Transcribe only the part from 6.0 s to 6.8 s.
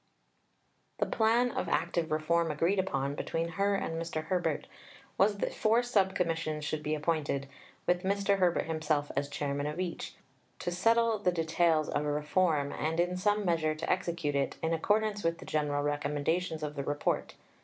Commissions